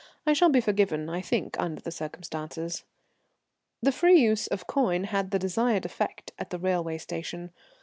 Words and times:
I 0.25 0.33
shall 0.33 0.49
be 0.49 0.61
forgiven, 0.61 1.09
I 1.11 1.21
think, 1.21 1.59
under 1.59 1.79
the 1.79 1.91
circumstances. 1.91 2.85
The 3.83 3.91
free 3.91 4.19
use 4.19 4.47
of 4.47 4.65
coin 4.65 5.03
had 5.03 5.29
the 5.29 5.37
desired 5.37 5.85
effect 5.85 6.31
at 6.39 6.49
the 6.49 6.57
railway 6.57 6.97
station. 6.97 7.51